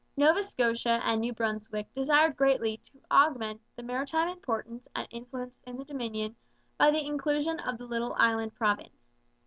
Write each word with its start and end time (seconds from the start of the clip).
Nova 0.17 0.41
Scotia 0.41 0.99
and 1.03 1.21
New 1.21 1.31
Brunswick 1.31 1.85
desired 1.93 2.35
greatly 2.35 2.77
to 2.77 2.97
augment 3.11 3.61
the 3.75 3.83
maritime 3.83 4.29
importance 4.29 4.87
and 4.95 5.07
influence 5.11 5.59
in 5.63 5.77
the 5.77 5.85
Dominion 5.85 6.35
by 6.75 6.89
the 6.89 7.05
inclusion 7.05 7.59
of 7.59 7.77
the 7.77 7.85
little 7.85 8.15
island 8.17 8.55
province. 8.55 9.13